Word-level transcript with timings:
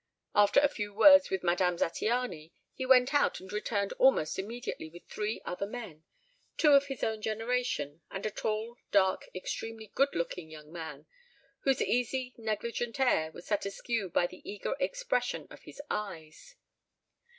After 0.33 0.59
a 0.61 0.67
few 0.67 0.95
words 0.95 1.29
with 1.29 1.43
Madame 1.43 1.77
Zattiany 1.77 2.51
he 2.73 2.87
went 2.87 3.13
out 3.13 3.39
and 3.39 3.53
returned 3.53 3.93
almost 3.99 4.39
immediately 4.39 4.89
with 4.89 5.03
three 5.05 5.43
other 5.45 5.67
men, 5.67 6.03
two 6.57 6.71
of 6.71 6.87
his 6.87 7.03
own 7.03 7.21
generation, 7.21 8.01
and 8.09 8.25
a 8.25 8.31
tall, 8.31 8.77
dark, 8.89 9.29
extremely 9.35 9.91
good 9.93 10.15
looking 10.15 10.49
young 10.49 10.71
man, 10.73 11.05
whose 11.65 11.83
easy 11.83 12.33
negligent 12.39 12.99
air 12.99 13.31
was 13.31 13.45
set 13.45 13.63
askew 13.67 14.09
by 14.09 14.25
the 14.25 14.41
eager 14.43 14.75
expression 14.79 15.45
of 15.51 15.61
his 15.65 15.79
eyes. 15.91 16.55